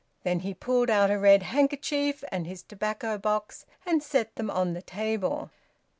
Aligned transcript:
Then 0.23 0.39
he 0.39 0.55
pulled 0.55 0.89
out 0.89 1.11
a 1.11 1.19
red 1.19 1.43
handkerchief 1.43 2.23
and 2.31 2.47
his 2.47 2.63
tobacco 2.63 3.19
box, 3.19 3.67
and 3.85 4.01
set 4.01 4.33
them 4.35 4.49
on 4.49 4.73
the 4.73 4.81
table. 4.81 5.51